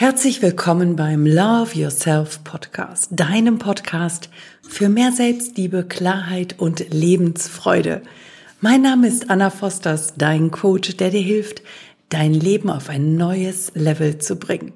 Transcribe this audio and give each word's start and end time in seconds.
Herzlich 0.00 0.42
willkommen 0.42 0.94
beim 0.94 1.26
Love 1.26 1.76
Yourself 1.76 2.44
Podcast, 2.44 3.08
deinem 3.10 3.58
Podcast 3.58 4.30
für 4.62 4.88
mehr 4.88 5.10
Selbstliebe, 5.10 5.82
Klarheit 5.82 6.54
und 6.56 6.94
Lebensfreude. 6.94 8.02
Mein 8.60 8.82
Name 8.82 9.08
ist 9.08 9.28
Anna 9.28 9.50
Fosters, 9.50 10.14
dein 10.16 10.52
Coach, 10.52 10.96
der 10.98 11.10
dir 11.10 11.20
hilft, 11.20 11.62
dein 12.10 12.32
Leben 12.32 12.70
auf 12.70 12.90
ein 12.90 13.16
neues 13.16 13.72
Level 13.74 14.18
zu 14.18 14.36
bringen. 14.36 14.72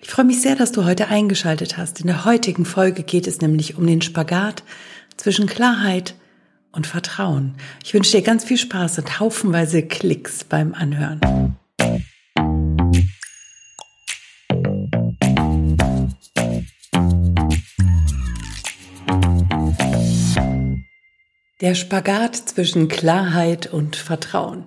Ich 0.00 0.10
freue 0.10 0.24
mich 0.24 0.42
sehr, 0.42 0.56
dass 0.56 0.72
du 0.72 0.84
heute 0.84 1.06
eingeschaltet 1.06 1.76
hast. 1.76 2.00
In 2.00 2.08
der 2.08 2.24
heutigen 2.24 2.64
Folge 2.64 3.04
geht 3.04 3.28
es 3.28 3.40
nämlich 3.40 3.78
um 3.78 3.86
den 3.86 4.02
Spagat 4.02 4.64
zwischen 5.16 5.46
Klarheit 5.46 6.16
und 6.72 6.88
Vertrauen. 6.88 7.54
Ich 7.84 7.94
wünsche 7.94 8.16
dir 8.16 8.22
ganz 8.22 8.42
viel 8.42 8.58
Spaß 8.58 8.98
und 8.98 9.20
haufenweise 9.20 9.84
Klicks 9.84 10.42
beim 10.42 10.74
Anhören. 10.74 11.20
Der 21.62 21.76
Spagat 21.76 22.34
zwischen 22.34 22.88
Klarheit 22.88 23.72
und 23.72 23.94
Vertrauen. 23.94 24.64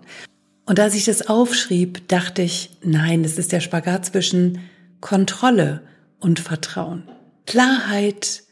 Und 0.65 0.79
als 0.79 0.95
ich 0.95 1.03
das 1.03 1.27
aufschrieb, 1.27 2.07
dachte 2.07 2.41
ich, 2.41 2.69
nein, 2.83 3.25
es 3.25 3.37
ist 3.37 3.51
der 3.51 3.59
Spagat 3.59 4.05
zwischen 4.05 4.61
Kontrolle 5.01 5.81
und 6.21 6.39
Vertrauen. 6.39 7.03
Klarheit, 7.45 8.43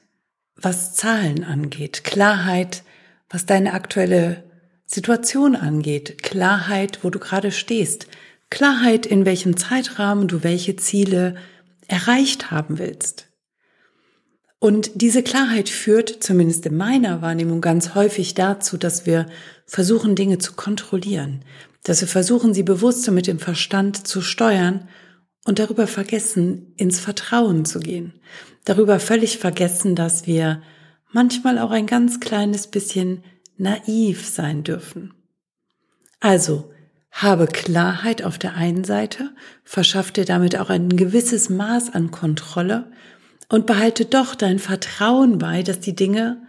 was 0.58 0.94
Zahlen 0.94 1.46
angeht. 1.46 2.04
Klarheit, 2.04 2.84
was 3.30 3.46
deine 3.46 3.72
aktuelle 3.72 4.44
Situation 4.86 5.56
angeht. 5.56 6.22
Klarheit, 6.22 7.00
wo 7.06 7.10
du 7.10 7.20
gerade 7.20 7.54
stehst. 7.54 8.08
Klarheit, 8.50 9.06
in 9.06 9.26
welchem 9.26 9.56
Zeitrahmen 9.56 10.28
du 10.28 10.44
welche 10.44 10.76
Ziele 10.76 11.38
erreicht 11.88 12.52
haben 12.52 12.78
willst. 12.78 13.33
Und 14.64 15.02
diese 15.02 15.24
Klarheit 15.24 15.68
führt, 15.68 16.24
zumindest 16.24 16.66
in 16.66 16.78
meiner 16.78 17.22
Wahrnehmung, 17.22 17.60
ganz 17.60 17.96
häufig 17.96 18.34
dazu, 18.34 18.78
dass 18.78 19.06
wir 19.06 19.26
versuchen, 19.66 20.16
Dinge 20.16 20.38
zu 20.38 20.54
kontrollieren, 20.54 21.44
dass 21.84 22.00
wir 22.00 22.08
versuchen, 22.08 22.54
sie 22.54 22.64
bewusster 22.64 23.12
mit 23.12 23.28
dem 23.28 23.40
Verstand 23.40 24.08
zu 24.08 24.22
steuern 24.22 24.88
und 25.44 25.60
darüber 25.60 25.86
vergessen, 25.86 26.72
ins 26.78 27.02
Vertrauen 27.02 27.66
zu 27.66 27.82
gehen. 27.82 28.14
Darüber 28.64 29.02
völlig 29.02 29.38
vergessen, 29.38 29.96
dass 29.96 30.28
wir 30.28 30.62
manchmal 31.12 31.60
auch 31.60 31.72
ein 31.72 31.86
ganz 31.86 32.22
kleines 32.22 32.68
bisschen 32.68 33.22
naiv 33.58 34.26
sein 34.26 34.64
dürfen. 34.64 35.14
Also, 36.22 36.72
habe 37.12 37.48
Klarheit 37.48 38.24
auf 38.24 38.38
der 38.38 38.56
einen 38.56 38.86
Seite, 38.86 39.32
verschaff 39.66 40.14
dir 40.14 40.24
damit 40.24 40.58
auch 40.58 40.70
ein 40.70 40.96
gewisses 40.96 41.50
Maß 41.50 41.94
an 41.94 42.12
Kontrolle 42.12 42.94
und 43.54 43.68
behalte 43.68 44.06
doch 44.06 44.34
dein 44.34 44.58
Vertrauen 44.58 45.38
bei, 45.38 45.62
dass 45.62 45.80
die 45.80 45.96
Dinge 45.96 46.42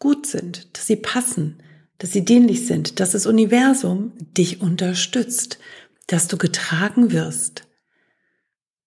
gut 0.00 0.26
sind, 0.26 0.76
dass 0.76 0.88
sie 0.88 0.96
passen, 0.96 1.62
dass 1.98 2.10
sie 2.10 2.24
dienlich 2.24 2.66
sind, 2.66 2.98
dass 2.98 3.12
das 3.12 3.24
Universum 3.24 4.14
dich 4.36 4.60
unterstützt, 4.60 5.60
dass 6.08 6.26
du 6.26 6.36
getragen 6.36 7.12
wirst, 7.12 7.68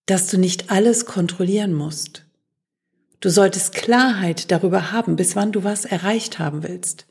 dass 0.04 0.26
du 0.26 0.36
nicht 0.36 0.70
alles 0.70 1.06
kontrollieren 1.06 1.72
musst. 1.72 2.26
Du 3.20 3.30
solltest 3.30 3.72
Klarheit 3.72 4.50
darüber 4.50 4.92
haben, 4.92 5.16
bis 5.16 5.34
wann 5.34 5.52
du 5.52 5.64
was 5.64 5.86
erreicht 5.86 6.38
haben 6.38 6.62
willst. 6.62 7.06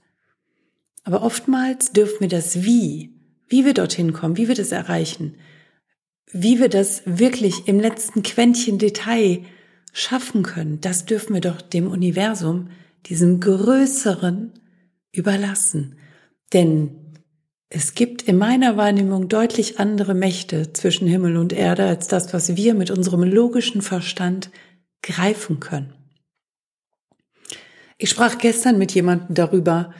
Aber 1.03 1.23
oftmals 1.23 1.93
dürfen 1.93 2.19
wir 2.19 2.29
das 2.29 2.61
Wie, 2.61 3.15
wie 3.47 3.65
wir 3.65 3.73
dorthin 3.73 4.13
kommen, 4.13 4.37
wie 4.37 4.47
wir 4.47 4.55
das 4.55 4.71
erreichen, 4.71 5.33
wie 6.31 6.59
wir 6.59 6.69
das 6.69 7.01
wirklich 7.05 7.67
im 7.67 7.79
letzten 7.79 8.21
Quäntchen 8.21 8.77
Detail 8.77 9.47
schaffen 9.91 10.43
können, 10.43 10.81
das 10.81 11.05
dürfen 11.05 11.33
wir 11.33 11.41
doch 11.41 11.61
dem 11.61 11.87
Universum, 11.87 12.69
diesem 13.07 13.39
Größeren, 13.39 14.53
überlassen. 15.13 15.95
Denn 16.53 16.95
es 17.69 17.95
gibt 17.95 18.23
in 18.23 18.37
meiner 18.37 18.77
Wahrnehmung 18.77 19.27
deutlich 19.27 19.79
andere 19.79 20.13
Mächte 20.13 20.73
zwischen 20.73 21.07
Himmel 21.07 21.37
und 21.37 21.53
Erde 21.53 21.85
als 21.85 22.07
das, 22.07 22.33
was 22.33 22.55
wir 22.55 22.73
mit 22.73 22.91
unserem 22.91 23.23
logischen 23.23 23.81
Verstand 23.81 24.51
greifen 25.01 25.59
können. 25.59 25.93
Ich 27.97 28.09
sprach 28.09 28.37
gestern 28.37 28.77
mit 28.77 28.93
jemandem 28.93 29.35
darüber, 29.35 29.93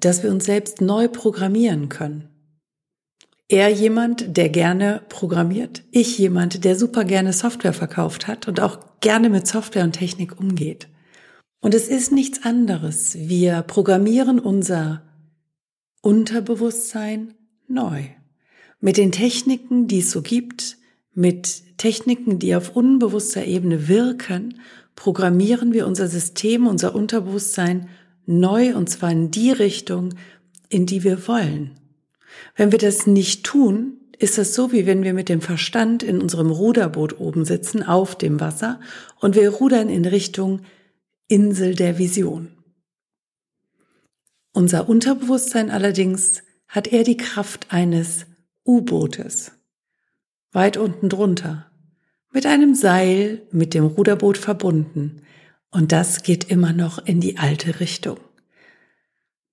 dass 0.00 0.22
wir 0.22 0.30
uns 0.30 0.46
selbst 0.46 0.80
neu 0.80 1.08
programmieren 1.08 1.88
können. 1.88 2.28
Er 3.50 3.70
jemand, 3.70 4.36
der 4.36 4.50
gerne 4.50 5.00
programmiert. 5.08 5.82
Ich 5.90 6.18
jemand, 6.18 6.64
der 6.64 6.76
super 6.76 7.04
gerne 7.04 7.32
Software 7.32 7.72
verkauft 7.72 8.26
hat 8.26 8.46
und 8.46 8.60
auch 8.60 8.78
gerne 9.00 9.30
mit 9.30 9.46
Software 9.46 9.84
und 9.84 9.92
Technik 9.92 10.38
umgeht. 10.38 10.88
Und 11.60 11.72
es 11.72 11.88
ist 11.88 12.12
nichts 12.12 12.44
anderes. 12.44 13.16
Wir 13.18 13.62
programmieren 13.62 14.38
unser 14.38 15.02
Unterbewusstsein 16.02 17.34
neu. 17.66 18.04
Mit 18.80 18.98
den 18.98 19.12
Techniken, 19.12 19.88
die 19.88 20.00
es 20.00 20.10
so 20.10 20.20
gibt, 20.20 20.76
mit 21.14 21.78
Techniken, 21.78 22.38
die 22.38 22.54
auf 22.54 22.76
unbewusster 22.76 23.46
Ebene 23.46 23.88
wirken, 23.88 24.60
programmieren 24.94 25.72
wir 25.72 25.86
unser 25.86 26.06
System, 26.06 26.66
unser 26.66 26.94
Unterbewusstsein 26.94 27.88
neu 28.26 28.76
und 28.76 28.90
zwar 28.90 29.10
in 29.10 29.30
die 29.30 29.50
Richtung, 29.50 30.14
in 30.68 30.84
die 30.84 31.02
wir 31.02 31.26
wollen. 31.26 31.78
Wenn 32.56 32.72
wir 32.72 32.78
das 32.78 33.06
nicht 33.06 33.44
tun, 33.44 33.98
ist 34.18 34.38
es 34.38 34.54
so, 34.54 34.72
wie 34.72 34.86
wenn 34.86 35.04
wir 35.04 35.14
mit 35.14 35.28
dem 35.28 35.40
Verstand 35.40 36.02
in 36.02 36.20
unserem 36.20 36.50
Ruderboot 36.50 37.20
oben 37.20 37.44
sitzen, 37.44 37.82
auf 37.82 38.16
dem 38.16 38.40
Wasser, 38.40 38.80
und 39.20 39.36
wir 39.36 39.48
rudern 39.50 39.88
in 39.88 40.04
Richtung 40.04 40.62
Insel 41.28 41.74
der 41.74 41.98
Vision. 41.98 42.48
Unser 44.52 44.88
Unterbewusstsein 44.88 45.70
allerdings 45.70 46.42
hat 46.66 46.88
eher 46.88 47.04
die 47.04 47.16
Kraft 47.16 47.68
eines 47.70 48.26
U-Bootes, 48.66 49.52
weit 50.52 50.76
unten 50.76 51.08
drunter, 51.08 51.70
mit 52.32 52.44
einem 52.44 52.74
Seil 52.74 53.46
mit 53.52 53.72
dem 53.72 53.84
Ruderboot 53.84 54.36
verbunden, 54.36 55.22
und 55.70 55.92
das 55.92 56.22
geht 56.22 56.50
immer 56.50 56.72
noch 56.72 56.98
in 57.04 57.20
die 57.20 57.38
alte 57.38 57.78
Richtung. 57.78 58.18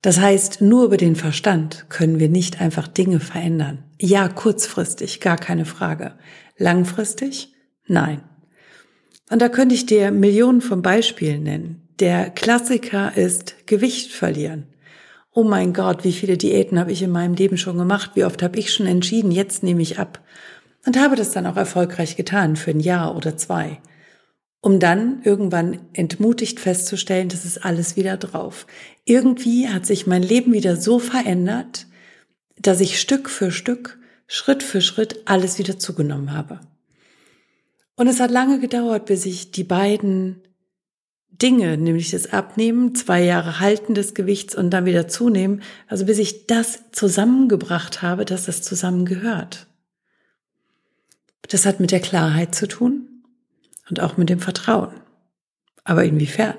Das 0.06 0.20
heißt, 0.20 0.62
nur 0.62 0.86
über 0.86 0.98
den 0.98 1.16
Verstand 1.16 1.88
können 1.90 2.20
wir 2.20 2.30
nicht 2.30 2.62
einfach 2.62 2.88
Dinge 2.88 3.20
verändern. 3.20 3.80
Ja, 4.00 4.28
kurzfristig, 4.28 5.20
gar 5.20 5.36
keine 5.36 5.66
Frage. 5.66 6.14
Langfristig? 6.60 7.56
Nein. 7.88 8.22
Und 9.32 9.42
da 9.42 9.50
könnte 9.50 9.74
ich 9.74 9.88
dir 9.88 10.12
Millionen 10.12 10.62
von 10.62 10.84
Beispielen 10.84 11.42
nennen. 11.42 11.90
Der 12.00 12.30
Klassiker 12.30 13.18
ist 13.18 13.66
Gewicht 13.66 14.12
verlieren. 14.12 14.68
Oh 15.34 15.44
mein 15.44 15.74
Gott, 15.74 16.04
wie 16.04 16.14
viele 16.14 16.38
Diäten 16.38 16.78
habe 16.78 16.92
ich 16.92 17.02
in 17.02 17.10
meinem 17.10 17.34
Leben 17.34 17.58
schon 17.58 17.80
gemacht? 17.80 18.12
Wie 18.14 18.26
oft 18.26 18.44
habe 18.44 18.60
ich 18.60 18.72
schon 18.72 18.86
entschieden, 18.86 19.32
jetzt 19.32 19.64
nehme 19.64 19.82
ich 19.82 19.98
ab? 19.98 20.24
Und 20.86 21.00
habe 21.00 21.16
das 21.16 21.32
dann 21.32 21.48
auch 21.48 21.58
erfolgreich 21.58 22.16
getan 22.16 22.58
für 22.58 22.70
ein 22.70 22.80
Jahr 22.80 23.18
oder 23.18 23.38
zwei 23.38 23.80
um 24.66 24.80
dann 24.80 25.22
irgendwann 25.22 25.80
entmutigt 25.94 26.60
festzustellen, 26.60 27.30
das 27.30 27.46
ist 27.46 27.64
alles 27.64 27.98
wieder 27.98 28.18
drauf. 28.18 28.66
Irgendwie 29.04 29.70
hat 29.70 29.86
sich 29.86 30.08
mein 30.08 30.24
Leben 30.24 30.54
wieder 30.54 30.76
so 30.76 30.98
verändert, 30.98 31.86
dass 32.60 32.82
ich 32.82 33.00
Stück 33.00 33.30
für 33.30 33.52
Stück, 33.52 34.00
Schritt 34.26 34.64
für 34.64 34.82
Schritt 34.82 35.22
alles 35.26 35.60
wieder 35.60 35.78
zugenommen 35.78 36.34
habe. 36.34 36.62
Und 37.96 38.08
es 38.08 38.20
hat 38.20 38.32
lange 38.32 38.60
gedauert, 38.60 39.06
bis 39.06 39.28
ich 39.28 39.52
die 39.52 39.64
beiden 39.64 40.42
Dinge, 41.30 41.78
nämlich 41.78 42.10
das 42.10 42.34
Abnehmen, 42.34 42.96
zwei 42.96 43.24
Jahre 43.24 43.60
Halten 43.60 43.94
des 43.94 44.16
Gewichts 44.16 44.56
und 44.56 44.72
dann 44.72 44.86
wieder 44.86 45.08
zunehmen, 45.08 45.62
also 45.86 46.08
bis 46.08 46.18
ich 46.18 46.48
das 46.48 46.86
zusammengebracht 46.92 48.02
habe, 48.02 48.26
dass 48.26 48.46
das 48.46 48.64
zusammengehört. 48.64 49.68
Das 51.50 51.68
hat 51.68 51.80
mit 51.80 51.92
der 51.92 52.00
Klarheit 52.00 52.56
zu 52.56 52.68
tun, 52.68 53.05
und 53.90 54.00
auch 54.00 54.18
mit 54.18 54.30
dem 54.30 54.40
Vertrauen. 54.40 54.94
Aber 55.84 56.04
inwiefern? 56.04 56.56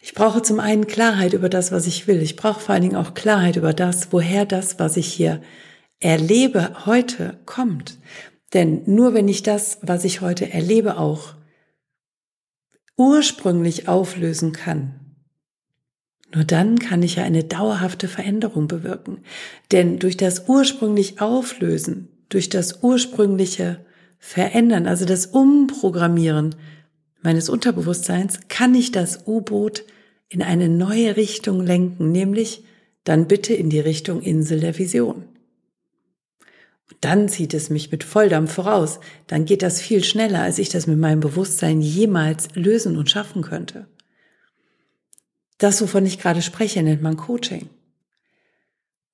Ich 0.00 0.14
brauche 0.14 0.42
zum 0.42 0.60
einen 0.60 0.86
Klarheit 0.86 1.32
über 1.32 1.48
das, 1.48 1.72
was 1.72 1.86
ich 1.86 2.06
will. 2.06 2.20
Ich 2.20 2.36
brauche 2.36 2.60
vor 2.60 2.74
allen 2.74 2.82
Dingen 2.82 2.96
auch 2.96 3.14
Klarheit 3.14 3.56
über 3.56 3.72
das, 3.72 4.12
woher 4.12 4.44
das, 4.44 4.78
was 4.78 4.96
ich 4.96 5.06
hier 5.06 5.40
erlebe, 6.00 6.86
heute 6.86 7.38
kommt. 7.46 7.98
Denn 8.52 8.82
nur 8.86 9.14
wenn 9.14 9.28
ich 9.28 9.42
das, 9.42 9.78
was 9.82 10.04
ich 10.04 10.20
heute 10.20 10.52
erlebe, 10.52 10.98
auch 10.98 11.34
ursprünglich 12.96 13.88
auflösen 13.88 14.52
kann, 14.52 15.00
nur 16.34 16.44
dann 16.44 16.78
kann 16.78 17.02
ich 17.02 17.16
ja 17.16 17.24
eine 17.24 17.44
dauerhafte 17.44 18.08
Veränderung 18.08 18.66
bewirken. 18.66 19.22
Denn 19.72 19.98
durch 19.98 20.16
das 20.16 20.48
ursprünglich 20.48 21.20
Auflösen, 21.20 22.08
durch 22.28 22.48
das 22.48 22.82
ursprüngliche 22.82 23.84
verändern, 24.24 24.86
also 24.86 25.04
das 25.04 25.26
Umprogrammieren 25.26 26.54
meines 27.20 27.50
Unterbewusstseins, 27.50 28.40
kann 28.48 28.74
ich 28.74 28.90
das 28.90 29.26
U-Boot 29.26 29.84
in 30.30 30.42
eine 30.42 30.70
neue 30.70 31.18
Richtung 31.18 31.60
lenken, 31.60 32.10
nämlich 32.10 32.64
dann 33.04 33.28
bitte 33.28 33.52
in 33.52 33.68
die 33.68 33.80
Richtung 33.80 34.22
Insel 34.22 34.60
der 34.60 34.78
Vision. 34.78 35.24
Dann 37.02 37.28
zieht 37.28 37.52
es 37.52 37.68
mich 37.68 37.92
mit 37.92 38.02
Volldampf 38.02 38.54
voraus. 38.54 38.98
Dann 39.26 39.44
geht 39.44 39.60
das 39.60 39.82
viel 39.82 40.02
schneller, 40.02 40.40
als 40.40 40.58
ich 40.58 40.70
das 40.70 40.86
mit 40.86 40.98
meinem 40.98 41.20
Bewusstsein 41.20 41.82
jemals 41.82 42.48
lösen 42.54 42.96
und 42.96 43.10
schaffen 43.10 43.42
könnte. 43.42 43.86
Das, 45.58 45.82
wovon 45.82 46.06
ich 46.06 46.18
gerade 46.18 46.40
spreche, 46.40 46.82
nennt 46.82 47.02
man 47.02 47.18
Coaching. 47.18 47.68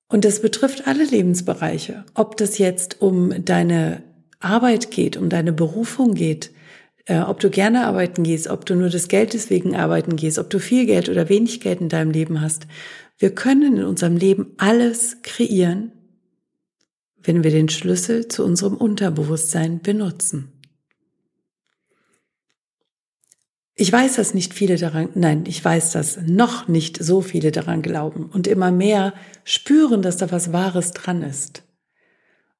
Und 0.07 0.23
das 0.23 0.41
betrifft 0.41 0.87
alle 0.87 1.03
Lebensbereiche. 1.03 2.05
Ob 2.13 2.37
das 2.37 2.59
jetzt 2.59 3.01
um 3.01 3.43
deine 3.43 4.03
Arbeit 4.41 4.91
geht, 4.91 5.17
um 5.17 5.29
deine 5.29 5.53
Berufung 5.53 6.13
geht, 6.13 6.51
äh, 7.05 7.19
ob 7.19 7.39
du 7.39 7.49
gerne 7.49 7.85
arbeiten 7.85 8.23
gehst, 8.23 8.47
ob 8.47 8.65
du 8.65 8.75
nur 8.75 8.89
des 8.89 9.07
Geldes 9.07 9.49
wegen 9.49 9.75
arbeiten 9.75 10.15
gehst, 10.15 10.39
ob 10.39 10.49
du 10.49 10.59
viel 10.59 10.85
Geld 10.85 11.09
oder 11.09 11.29
wenig 11.29 11.61
Geld 11.61 11.81
in 11.81 11.89
deinem 11.89 12.11
Leben 12.11 12.41
hast. 12.41 12.67
Wir 13.17 13.33
können 13.33 13.77
in 13.77 13.83
unserem 13.83 14.17
Leben 14.17 14.53
alles 14.57 15.17
kreieren, 15.21 15.91
wenn 17.23 17.43
wir 17.43 17.51
den 17.51 17.69
Schlüssel 17.69 18.27
zu 18.27 18.43
unserem 18.43 18.75
Unterbewusstsein 18.75 19.81
benutzen. 19.81 20.51
Ich 23.75 23.91
weiß, 23.91 24.15
dass 24.17 24.33
nicht 24.33 24.53
viele 24.53 24.77
daran, 24.77 25.09
nein, 25.15 25.45
ich 25.47 25.63
weiß, 25.63 25.91
dass 25.91 26.19
noch 26.27 26.67
nicht 26.67 27.03
so 27.03 27.21
viele 27.21 27.51
daran 27.51 27.81
glauben 27.81 28.25
und 28.25 28.45
immer 28.45 28.71
mehr 28.71 29.13
spüren, 29.43 30.01
dass 30.01 30.17
da 30.17 30.31
was 30.31 30.53
Wahres 30.53 30.91
dran 30.91 31.23
ist. 31.23 31.63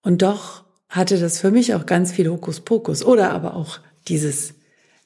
Und 0.01 0.23
doch 0.23 0.63
hatte 0.91 1.17
das 1.17 1.39
für 1.39 1.51
mich 1.51 1.73
auch 1.73 1.85
ganz 1.85 2.11
viel 2.11 2.29
Hokuspokus 2.29 3.03
oder 3.03 3.31
aber 3.31 3.55
auch 3.55 3.79
dieses, 4.09 4.53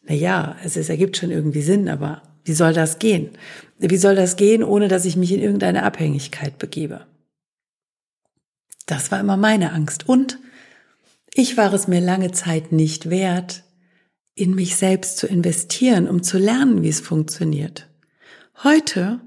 na 0.03 0.15
ja, 0.15 0.57
es, 0.63 0.75
es 0.75 0.89
ergibt 0.89 1.15
schon 1.15 1.29
irgendwie 1.29 1.61
Sinn, 1.61 1.87
aber 1.87 2.23
wie 2.43 2.53
soll 2.53 2.73
das 2.73 2.99
gehen? 2.99 3.29
Wie 3.77 3.97
soll 3.97 4.15
das 4.15 4.35
gehen, 4.35 4.63
ohne 4.63 4.87
dass 4.87 5.05
ich 5.05 5.15
mich 5.15 5.31
in 5.31 5.41
irgendeine 5.41 5.83
Abhängigkeit 5.83 6.57
begebe? 6.57 7.05
Das 8.87 9.11
war 9.11 9.19
immer 9.19 9.37
meine 9.37 9.73
Angst. 9.73 10.09
Und 10.09 10.39
ich 11.33 11.55
war 11.55 11.71
es 11.71 11.87
mir 11.87 12.01
lange 12.01 12.31
Zeit 12.31 12.71
nicht 12.71 13.09
wert, 13.09 13.63
in 14.33 14.55
mich 14.55 14.75
selbst 14.75 15.17
zu 15.17 15.27
investieren, 15.27 16.07
um 16.07 16.23
zu 16.23 16.37
lernen, 16.37 16.81
wie 16.81 16.89
es 16.89 16.99
funktioniert. 16.99 17.87
Heute 18.63 19.21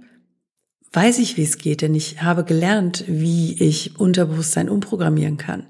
weiß 0.93 1.19
ich, 1.21 1.37
wie 1.37 1.43
es 1.43 1.59
geht, 1.59 1.83
denn 1.83 1.95
ich 1.95 2.23
habe 2.23 2.45
gelernt, 2.45 3.05
wie 3.07 3.63
ich 3.63 3.99
Unterbewusstsein 3.99 4.69
umprogrammieren 4.69 5.37
kann. 5.37 5.67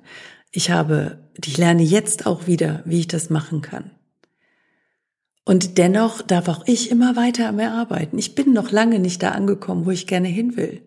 Ich 0.51 0.71
habe, 0.71 1.19
ich 1.45 1.59
lerne 1.59 1.83
jetzt 1.83 2.27
auch 2.27 2.47
wieder, 2.47 2.83
wie 2.85 3.01
ich 3.01 3.09
das 3.09 3.31
machen 3.31 3.63
kann. 3.63 3.91
Und 5.45 5.79
dennoch 5.79 6.21
darf 6.21 6.49
auch 6.49 6.67
ich 6.67 6.91
immer 6.91 7.17
weiter 7.17 7.49
am 7.49 7.59
Erarbeiten. 7.59 8.19
Ich 8.19 8.35
bin 8.35 8.53
noch 8.53 8.71
lange 8.71 8.99
nicht 8.99 9.23
da 9.23 9.31
angekommen, 9.31 9.87
wo 9.87 9.91
ich 9.91 10.07
gerne 10.07 10.29
hin 10.29 10.57
will. 10.57 10.83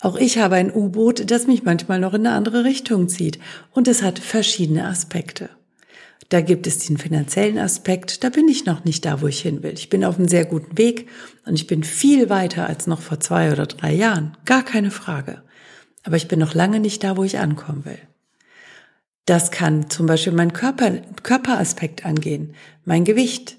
Auch 0.00 0.16
ich 0.16 0.38
habe 0.38 0.56
ein 0.56 0.74
U-Boot, 0.74 1.30
das 1.30 1.46
mich 1.46 1.62
manchmal 1.62 2.00
noch 2.00 2.14
in 2.14 2.26
eine 2.26 2.34
andere 2.34 2.64
Richtung 2.64 3.08
zieht. 3.08 3.38
Und 3.70 3.86
es 3.86 4.02
hat 4.02 4.18
verschiedene 4.18 4.86
Aspekte. 4.86 5.50
Da 6.30 6.40
gibt 6.40 6.66
es 6.66 6.78
den 6.78 6.96
finanziellen 6.96 7.58
Aspekt, 7.58 8.22
da 8.22 8.30
bin 8.30 8.48
ich 8.48 8.64
noch 8.64 8.84
nicht 8.84 9.04
da, 9.04 9.20
wo 9.20 9.26
ich 9.26 9.40
hin 9.40 9.62
will. 9.62 9.74
Ich 9.74 9.90
bin 9.90 10.04
auf 10.04 10.16
einem 10.16 10.28
sehr 10.28 10.44
guten 10.44 10.78
Weg 10.78 11.08
und 11.44 11.54
ich 11.54 11.66
bin 11.66 11.82
viel 11.82 12.30
weiter 12.30 12.66
als 12.66 12.86
noch 12.86 13.00
vor 13.00 13.20
zwei 13.20 13.52
oder 13.52 13.66
drei 13.66 13.92
Jahren. 13.92 14.36
Gar 14.44 14.64
keine 14.64 14.92
Frage. 14.92 15.42
Aber 16.04 16.16
ich 16.16 16.28
bin 16.28 16.38
noch 16.38 16.54
lange 16.54 16.80
nicht 16.80 17.02
da, 17.04 17.16
wo 17.16 17.24
ich 17.24 17.38
ankommen 17.38 17.84
will. 17.84 17.98
Das 19.30 19.52
kann 19.52 19.88
zum 19.88 20.06
Beispiel 20.06 20.32
mein 20.32 20.52
Körper, 20.52 20.90
Körperaspekt 21.22 22.04
angehen, 22.04 22.56
mein 22.84 23.04
Gewicht. 23.04 23.58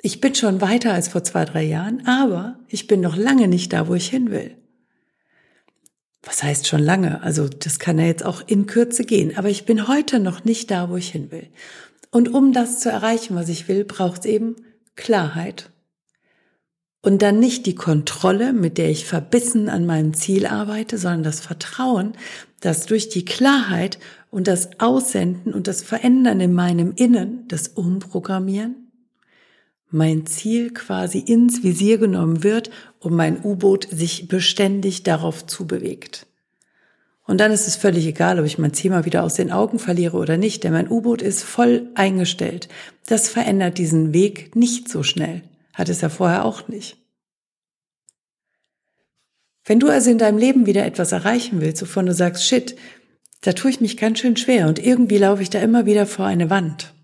Ich 0.00 0.20
bin 0.20 0.36
schon 0.36 0.60
weiter 0.60 0.92
als 0.92 1.08
vor 1.08 1.24
zwei, 1.24 1.44
drei 1.44 1.64
Jahren, 1.64 2.06
aber 2.06 2.60
ich 2.68 2.86
bin 2.86 3.00
noch 3.00 3.16
lange 3.16 3.48
nicht 3.48 3.72
da, 3.72 3.88
wo 3.88 3.96
ich 3.96 4.08
hin 4.08 4.30
will. 4.30 4.54
Was 6.22 6.44
heißt 6.44 6.68
schon 6.68 6.78
lange? 6.78 7.20
Also 7.20 7.48
das 7.48 7.80
kann 7.80 7.98
ja 7.98 8.04
jetzt 8.04 8.24
auch 8.24 8.44
in 8.46 8.66
Kürze 8.66 9.02
gehen, 9.02 9.36
aber 9.36 9.48
ich 9.48 9.66
bin 9.66 9.88
heute 9.88 10.20
noch 10.20 10.44
nicht 10.44 10.70
da, 10.70 10.88
wo 10.88 10.96
ich 10.96 11.08
hin 11.08 11.32
will. 11.32 11.48
Und 12.12 12.32
um 12.32 12.52
das 12.52 12.78
zu 12.78 12.88
erreichen, 12.88 13.34
was 13.34 13.48
ich 13.48 13.66
will, 13.66 13.84
braucht 13.84 14.20
es 14.20 14.26
eben 14.26 14.54
Klarheit. 14.94 15.70
Und 17.02 17.22
dann 17.22 17.40
nicht 17.40 17.66
die 17.66 17.74
Kontrolle, 17.74 18.52
mit 18.52 18.78
der 18.78 18.90
ich 18.90 19.04
verbissen 19.04 19.68
an 19.68 19.84
meinem 19.84 20.14
Ziel 20.14 20.46
arbeite, 20.46 20.96
sondern 20.96 21.24
das 21.24 21.40
Vertrauen, 21.40 22.12
dass 22.60 22.86
durch 22.86 23.08
die 23.08 23.24
Klarheit 23.24 23.98
und 24.30 24.46
das 24.46 24.80
Aussenden 24.80 25.54
und 25.54 25.66
das 25.66 25.82
Verändern 25.82 26.40
in 26.40 26.52
meinem 26.52 26.92
Innen, 26.94 27.46
das 27.48 27.68
Umprogrammieren, 27.68 28.88
mein 29.90 30.26
Ziel 30.26 30.72
quasi 30.72 31.18
ins 31.18 31.62
Visier 31.62 31.98
genommen 31.98 32.42
wird 32.42 32.70
und 33.00 33.14
mein 33.14 33.42
U-Boot 33.42 33.88
sich 33.90 34.28
beständig 34.28 35.02
darauf 35.02 35.46
zubewegt. 35.46 36.26
Und 37.26 37.38
dann 37.38 37.52
ist 37.52 37.66
es 37.66 37.76
völlig 37.76 38.06
egal, 38.06 38.38
ob 38.38 38.46
ich 38.46 38.58
mein 38.58 38.72
Ziel 38.72 38.90
mal 38.90 39.04
wieder 39.04 39.22
aus 39.22 39.34
den 39.34 39.52
Augen 39.52 39.78
verliere 39.78 40.16
oder 40.16 40.38
nicht, 40.38 40.64
denn 40.64 40.72
mein 40.72 40.90
U-Boot 40.90 41.20
ist 41.20 41.42
voll 41.42 41.88
eingestellt. 41.94 42.68
Das 43.06 43.28
verändert 43.28 43.76
diesen 43.76 44.14
Weg 44.14 44.56
nicht 44.56 44.88
so 44.88 45.02
schnell. 45.02 45.42
Hat 45.74 45.90
es 45.90 46.00
ja 46.00 46.08
vorher 46.08 46.44
auch 46.44 46.68
nicht. 46.68 46.96
Wenn 49.64 49.80
du 49.80 49.90
also 49.90 50.10
in 50.10 50.16
deinem 50.16 50.38
Leben 50.38 50.64
wieder 50.64 50.86
etwas 50.86 51.12
erreichen 51.12 51.60
willst, 51.60 51.82
wovon 51.82 52.06
du 52.06 52.14
sagst, 52.14 52.46
shit, 52.46 52.76
da 53.40 53.52
tue 53.52 53.70
ich 53.70 53.80
mich 53.80 53.96
ganz 53.96 54.18
schön 54.18 54.36
schwer 54.36 54.68
und 54.68 54.78
irgendwie 54.78 55.18
laufe 55.18 55.42
ich 55.42 55.50
da 55.50 55.60
immer 55.60 55.86
wieder 55.86 56.06
vor 56.06 56.26
eine 56.26 56.50
Wand. 56.50 56.94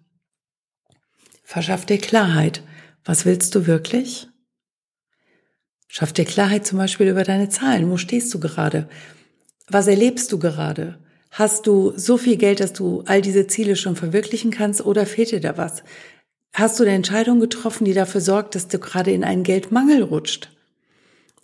Verschaff 1.42 1.86
dir 1.86 1.98
Klarheit. 1.98 2.62
Was 3.04 3.26
willst 3.26 3.54
du 3.54 3.66
wirklich? 3.66 4.28
Schaff 5.88 6.12
dir 6.12 6.24
Klarheit 6.24 6.66
zum 6.66 6.78
Beispiel 6.78 7.08
über 7.08 7.22
deine 7.22 7.50
Zahlen. 7.50 7.90
Wo 7.90 7.98
stehst 7.98 8.32
du 8.34 8.40
gerade? 8.40 8.88
Was 9.68 9.86
erlebst 9.86 10.32
du 10.32 10.38
gerade? 10.38 10.98
Hast 11.30 11.66
du 11.66 11.92
so 11.96 12.16
viel 12.16 12.36
Geld, 12.36 12.60
dass 12.60 12.72
du 12.72 13.02
all 13.06 13.20
diese 13.20 13.46
Ziele 13.46 13.76
schon 13.76 13.94
verwirklichen 13.94 14.50
kannst 14.50 14.84
oder 14.84 15.06
fehlt 15.06 15.32
dir 15.32 15.40
da 15.40 15.56
was? 15.56 15.82
Hast 16.52 16.78
du 16.78 16.84
eine 16.84 16.92
Entscheidung 16.92 17.40
getroffen, 17.40 17.84
die 17.84 17.94
dafür 17.94 18.20
sorgt, 18.20 18.54
dass 18.54 18.68
du 18.68 18.78
gerade 18.78 19.10
in 19.10 19.24
einen 19.24 19.42
Geldmangel 19.42 20.02
rutscht? 20.02 20.50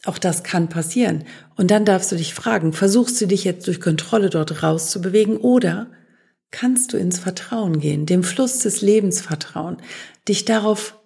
Auch 0.04 0.18
das 0.18 0.42
kann 0.42 0.68
passieren. 0.68 1.24
Und 1.56 1.70
dann 1.70 1.84
darfst 1.84 2.10
du 2.10 2.16
dich 2.16 2.32
fragen, 2.32 2.72
versuchst 2.72 3.20
du 3.20 3.26
dich 3.26 3.44
jetzt 3.44 3.66
durch 3.66 3.80
Kontrolle 3.80 4.30
dort 4.30 4.62
rauszubewegen 4.62 5.36
oder 5.36 5.90
kannst 6.50 6.92
du 6.92 6.96
ins 6.96 7.18
Vertrauen 7.18 7.80
gehen, 7.80 8.06
dem 8.06 8.24
Fluss 8.24 8.58
des 8.58 8.80
Lebens 8.80 9.20
vertrauen, 9.20 9.76
dich 10.26 10.44
darauf 10.44 10.98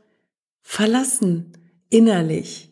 verlassen, 0.62 1.52
innerlich, 1.91 2.70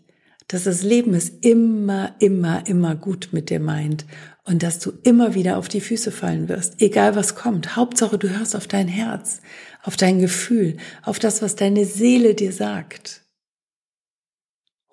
dass 0.49 0.65
das 0.65 0.83
Leben 0.83 1.15
es 1.15 1.29
immer, 1.29 2.15
immer, 2.19 2.67
immer 2.67 2.95
gut 2.95 3.29
mit 3.33 3.51
dir 3.51 3.61
meint 3.61 4.07
und 4.45 4.63
dass 4.63 4.79
du 4.79 4.93
immer 5.03 5.35
wieder 5.35 5.57
auf 5.57 5.69
die 5.69 5.81
Füße 5.81 6.11
fallen 6.11 6.49
wirst, 6.49 6.81
egal 6.81 7.15
was 7.15 7.35
kommt. 7.35 7.77
Hauptsache, 7.77 8.19
du 8.19 8.29
hörst 8.29 8.57
auf 8.57 8.67
dein 8.67 8.89
Herz, 8.89 9.41
auf 9.83 9.97
dein 9.97 10.19
Gefühl, 10.19 10.77
auf 11.03 11.19
das, 11.19 11.43
was 11.43 11.57
deine 11.57 11.85
Seele 11.85 12.35
dir 12.35 12.53
sagt. 12.53 13.22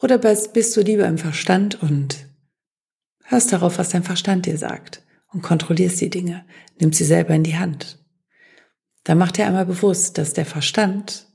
Oder 0.02 0.18
bist 0.18 0.76
du 0.76 0.82
lieber 0.82 1.06
im 1.06 1.18
Verstand 1.18 1.82
und 1.82 2.26
hörst 3.26 3.52
darauf, 3.52 3.78
was 3.78 3.90
dein 3.90 4.04
Verstand 4.04 4.46
dir 4.46 4.58
sagt 4.58 5.04
und 5.32 5.42
kontrollierst 5.42 6.00
die 6.02 6.10
Dinge, 6.10 6.46
nimmst 6.80 6.98
sie 6.98 7.06
selber 7.06 7.34
in 7.34 7.44
die 7.44 7.58
Hand. 7.58 8.00
Da 9.04 9.16
mach 9.16 9.32
dir 9.32 9.46
einmal 9.46 9.66
bewusst, 9.66 10.18
dass 10.18 10.34
der 10.34 10.46
Verstand 10.46 11.28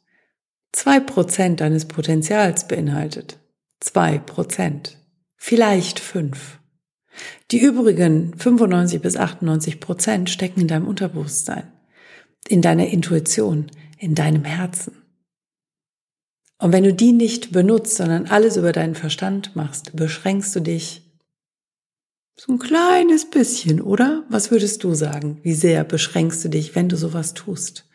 zwei 0.73 1.01
Prozent 1.01 1.61
deines 1.61 1.87
Potenzials 1.87 2.67
beinhaltet. 2.67 3.39
Zwei 3.81 4.19
Prozent. 4.19 4.99
Vielleicht 5.37 6.01
fünf. 6.01 6.59
Die 7.51 7.61
übrigen 7.61 8.37
95 8.37 9.01
bis 9.01 9.17
98 9.17 9.79
Prozent 9.79 10.31
stecken 10.31 10.63
in 10.63 10.69
deinem 10.69 10.89
Unterbewusstsein, 10.89 11.71
in 12.49 12.63
deiner 12.63 12.89
Intuition, 12.89 13.71
in 13.99 14.15
deinem 14.15 14.45
Herzen. 14.45 15.04
Und 16.65 16.73
wenn 16.73 16.85
du 16.85 16.95
die 16.95 17.13
nicht 17.13 17.53
benutzt, 17.53 17.97
sondern 17.97 18.25
alles 18.25 18.57
über 18.57 18.73
deinen 18.73 18.95
Verstand 18.95 19.55
machst, 19.55 19.95
beschränkst 19.95 20.57
du 20.57 20.61
dich 20.61 21.03
so 22.37 22.53
ein 22.53 22.59
kleines 22.59 23.29
bisschen, 23.29 23.83
oder? 23.83 24.25
Was 24.31 24.51
würdest 24.51 24.83
du 24.83 24.95
sagen? 24.95 25.41
Wie 25.43 25.53
sehr 25.53 25.85
beschränkst 25.85 26.43
du 26.43 26.49
dich, 26.49 26.75
wenn 26.75 26.89
du 26.89 26.97
sowas 26.97 27.35
tust? 27.35 27.87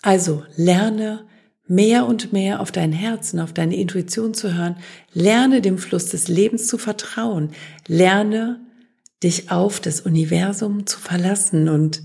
Also 0.00 0.44
lerne 0.54 1.26
mehr 1.66 2.06
und 2.06 2.32
mehr 2.32 2.60
auf 2.60 2.70
dein 2.70 2.92
Herzen, 2.92 3.40
auf 3.40 3.52
deine 3.52 3.74
Intuition 3.74 4.32
zu 4.32 4.54
hören. 4.54 4.76
Lerne 5.12 5.60
dem 5.60 5.76
Fluss 5.76 6.06
des 6.06 6.28
Lebens 6.28 6.68
zu 6.68 6.78
vertrauen. 6.78 7.50
Lerne 7.88 8.64
dich 9.24 9.50
auf 9.50 9.80
das 9.80 10.02
Universum 10.02 10.86
zu 10.86 11.00
verlassen 11.00 11.68
und 11.68 12.04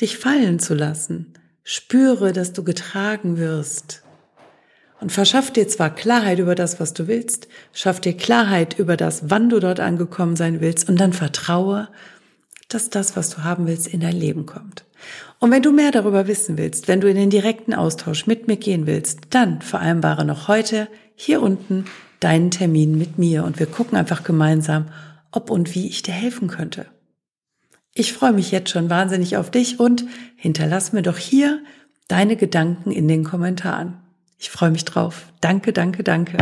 dich 0.00 0.16
fallen 0.16 0.60
zu 0.60 0.72
lassen. 0.72 1.34
Spüre, 1.62 2.32
dass 2.32 2.54
du 2.54 2.64
getragen 2.64 3.36
wirst. 3.36 4.03
Und 5.00 5.12
verschaff 5.12 5.50
dir 5.50 5.68
zwar 5.68 5.90
Klarheit 5.90 6.38
über 6.38 6.54
das, 6.54 6.80
was 6.80 6.94
du 6.94 7.08
willst, 7.08 7.48
schaff 7.72 8.00
dir 8.00 8.16
Klarheit 8.16 8.78
über 8.78 8.96
das, 8.96 9.30
wann 9.30 9.50
du 9.50 9.60
dort 9.60 9.80
angekommen 9.80 10.36
sein 10.36 10.60
willst 10.60 10.88
und 10.88 10.98
dann 10.98 11.12
vertraue, 11.12 11.88
dass 12.68 12.90
das, 12.90 13.16
was 13.16 13.30
du 13.30 13.44
haben 13.44 13.66
willst, 13.66 13.86
in 13.86 14.00
dein 14.00 14.16
Leben 14.16 14.46
kommt. 14.46 14.84
Und 15.38 15.50
wenn 15.50 15.62
du 15.62 15.72
mehr 15.72 15.90
darüber 15.90 16.26
wissen 16.26 16.56
willst, 16.56 16.88
wenn 16.88 17.00
du 17.00 17.08
in 17.08 17.16
den 17.16 17.30
direkten 17.30 17.74
Austausch 17.74 18.26
mit 18.26 18.48
mir 18.48 18.56
gehen 18.56 18.86
willst, 18.86 19.20
dann 19.30 19.60
vereinbare 19.60 20.24
noch 20.24 20.48
heute 20.48 20.88
hier 21.14 21.42
unten 21.42 21.84
deinen 22.20 22.50
Termin 22.50 22.96
mit 22.96 23.18
mir 23.18 23.44
und 23.44 23.58
wir 23.58 23.66
gucken 23.66 23.98
einfach 23.98 24.24
gemeinsam, 24.24 24.86
ob 25.30 25.50
und 25.50 25.74
wie 25.74 25.88
ich 25.88 26.02
dir 26.02 26.14
helfen 26.14 26.48
könnte. 26.48 26.86
Ich 27.92 28.12
freue 28.12 28.32
mich 28.32 28.50
jetzt 28.50 28.70
schon 28.70 28.90
wahnsinnig 28.90 29.36
auf 29.36 29.50
dich 29.50 29.78
und 29.78 30.04
hinterlass 30.36 30.92
mir 30.92 31.02
doch 31.02 31.18
hier 31.18 31.62
deine 32.08 32.36
Gedanken 32.36 32.90
in 32.90 33.06
den 33.06 33.24
Kommentaren. 33.24 33.98
Ich 34.44 34.50
freue 34.50 34.70
mich 34.70 34.84
drauf. 34.84 35.32
Danke, 35.40 35.72
danke, 35.72 36.04
danke. 36.04 36.36